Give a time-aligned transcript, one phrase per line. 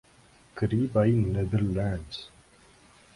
[0.57, 2.17] کریبیائی Netherlands